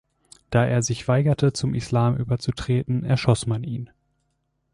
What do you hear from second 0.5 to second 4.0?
er sich weigerte zum Islam überzutreten, erschoss man ihn.